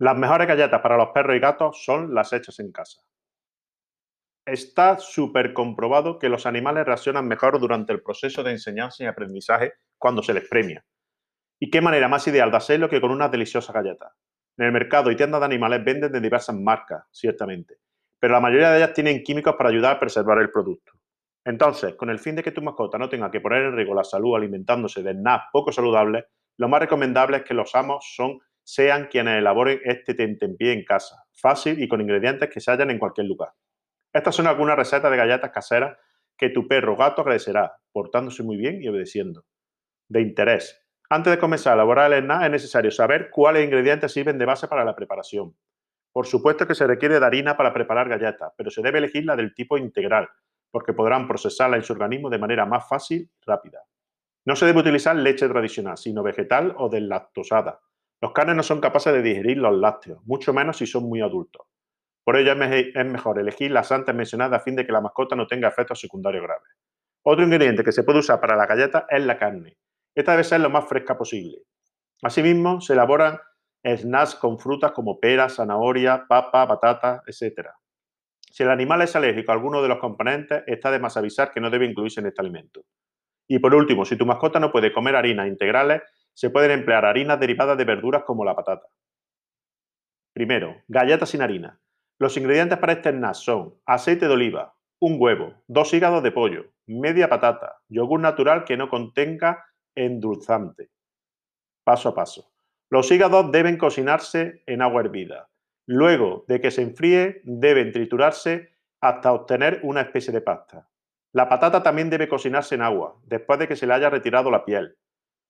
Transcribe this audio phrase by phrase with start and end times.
[0.00, 3.02] Las mejores galletas para los perros y gatos son las hechas en casa.
[4.46, 9.72] Está súper comprobado que los animales reaccionan mejor durante el proceso de enseñanza y aprendizaje
[9.98, 10.84] cuando se les premia.
[11.60, 14.12] ¿Y qué manera más ideal de hacerlo que con unas deliciosas galletas?
[14.56, 17.78] En el mercado y tiendas de animales venden de diversas marcas, ciertamente,
[18.20, 20.92] pero la mayoría de ellas tienen químicos para ayudar a preservar el producto.
[21.44, 24.04] Entonces, con el fin de que tu mascota no tenga que poner en riesgo la
[24.04, 26.24] salud alimentándose de snacks poco saludables,
[26.56, 28.38] lo más recomendable es que los amos son
[28.68, 32.98] sean quienes elaboren este tentempié en casa, fácil y con ingredientes que se hallan en
[32.98, 33.54] cualquier lugar.
[34.12, 35.96] Estas son algunas recetas de galletas caseras
[36.36, 39.46] que tu perro o gato agradecerá, portándose muy bien y obedeciendo.
[40.06, 40.86] De interés.
[41.08, 44.68] Antes de comenzar a elaborar el snack es necesario saber cuáles ingredientes sirven de base
[44.68, 45.56] para la preparación.
[46.12, 49.34] Por supuesto que se requiere de harina para preparar galletas, pero se debe elegir la
[49.34, 50.28] del tipo integral,
[50.70, 53.78] porque podrán procesarla en su organismo de manera más fácil y rápida.
[54.44, 57.80] No se debe utilizar leche tradicional, sino vegetal o deslactosada,
[58.20, 61.66] los canes no son capaces de digerir los lácteos, mucho menos si son muy adultos.
[62.24, 65.46] Por ello es mejor elegir las antes mencionadas a fin de que la mascota no
[65.46, 66.68] tenga efectos secundarios graves.
[67.22, 69.78] Otro ingrediente que se puede usar para la galleta es la carne.
[70.14, 71.58] Esta debe ser lo más fresca posible.
[72.22, 73.38] Asimismo, se elaboran
[73.86, 77.68] snacks con frutas como peras, zanahoria, papa, batata, etc.
[78.50, 81.60] Si el animal es alérgico a alguno de los componentes, está de más avisar que
[81.60, 82.84] no debe incluirse en este alimento.
[83.46, 86.02] Y por último, si tu mascota no puede comer harinas integrales,
[86.38, 88.86] se pueden emplear harinas derivadas de verduras como la patata.
[90.32, 91.80] Primero, galletas sin harina.
[92.20, 96.66] Los ingredientes para este snack son aceite de oliva, un huevo, dos hígados de pollo,
[96.86, 99.66] media patata, yogur natural que no contenga
[99.96, 100.90] endulzante.
[101.82, 102.52] Paso a paso.
[102.88, 105.48] Los hígados deben cocinarse en agua hervida.
[105.88, 110.88] Luego de que se enfríe, deben triturarse hasta obtener una especie de pasta.
[111.32, 114.64] La patata también debe cocinarse en agua, después de que se le haya retirado la
[114.64, 114.96] piel.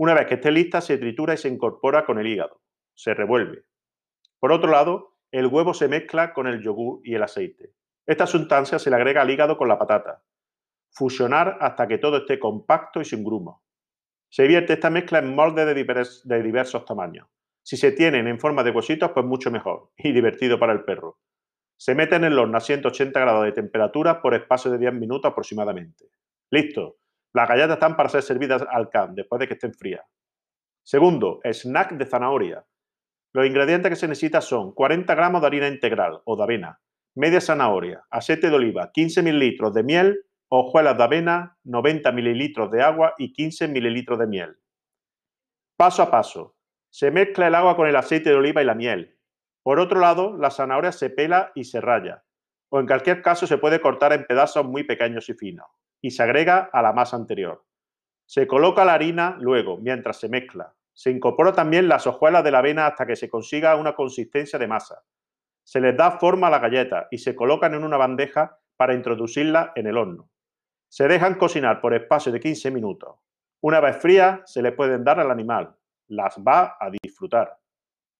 [0.00, 2.62] Una vez que esté lista, se tritura y se incorpora con el hígado.
[2.94, 3.64] Se revuelve.
[4.38, 7.74] Por otro lado, el huevo se mezcla con el yogur y el aceite.
[8.06, 10.22] Esta sustancia se le agrega al hígado con la patata.
[10.90, 13.60] Fusionar hasta que todo esté compacto y sin grumos.
[14.30, 17.28] Se vierte esta mezcla en moldes de, diversos tamaños.
[17.62, 21.18] Si se tienen en forma de huesitos, pues mucho mejor y divertido para el perro.
[21.76, 25.30] Se meten en el horno a 180 grados de temperatura por espacio de 10 minutos
[25.30, 26.06] aproximadamente.
[26.50, 26.99] Listo.
[27.32, 30.04] Las galletas están para ser servidas al can después de que estén frías.
[30.82, 32.64] Segundo, snack de zanahoria.
[33.32, 36.80] Los ingredientes que se necesitan son 40 gramos de harina integral o de avena,
[37.14, 42.82] media zanahoria, aceite de oliva, 15 mililitros de miel, hojuelas de avena, 90 mililitros de
[42.82, 44.56] agua y 15 mililitros de miel.
[45.76, 46.56] Paso a paso.
[46.92, 49.16] Se mezcla el agua con el aceite de oliva y la miel.
[49.62, 52.24] Por otro lado, la zanahoria se pela y se raya.
[52.70, 55.66] O en cualquier caso se puede cortar en pedazos muy pequeños y finos
[56.00, 57.64] y se agrega a la masa anterior.
[58.26, 60.74] Se coloca la harina luego, mientras se mezcla.
[60.92, 64.68] Se incorpora también las hojuelas de la avena hasta que se consiga una consistencia de
[64.68, 65.02] masa.
[65.64, 69.72] Se les da forma a la galleta y se colocan en una bandeja para introducirla
[69.76, 70.30] en el horno.
[70.88, 73.16] Se dejan cocinar por espacio de 15 minutos.
[73.60, 75.76] Una vez frías, se le pueden dar al animal.
[76.08, 77.59] Las va a disfrutar.